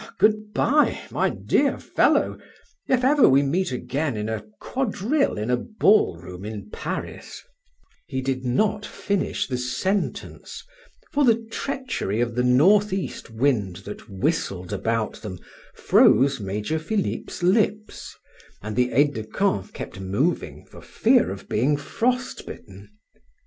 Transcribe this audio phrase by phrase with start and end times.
[0.17, 2.39] Good bye, my dear fellow.
[2.87, 7.43] If ever we meet again in a quadrille in a ballroom in Paris"
[8.07, 10.63] He did not finish the sentence,
[11.11, 15.37] for the treachery of the northeast wind that whistled about them
[15.75, 18.15] froze Major Philip's lips,
[18.63, 22.89] and the aide de camp kept moving for fear of being frost bitten.